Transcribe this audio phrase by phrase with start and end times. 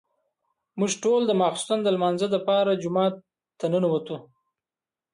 [0.79, 3.13] موږ ټول د ماسخوتن د لمانځه لپاره جومات
[3.59, 4.17] ته ننوتو.